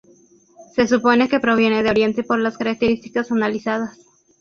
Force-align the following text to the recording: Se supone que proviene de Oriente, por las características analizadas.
Se 0.75 0.87
supone 0.87 1.29
que 1.29 1.39
proviene 1.39 1.83
de 1.83 1.91
Oriente, 1.91 2.23
por 2.23 2.39
las 2.39 2.57
características 2.57 3.31
analizadas. 3.31 3.99